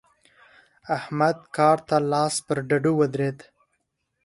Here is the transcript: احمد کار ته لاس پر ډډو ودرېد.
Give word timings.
احمد 0.97 1.37
کار 1.55 1.77
ته 1.87 1.97
لاس 2.11 2.35
پر 2.45 2.57
ډډو 2.69 2.91
ودرېد. 2.99 3.37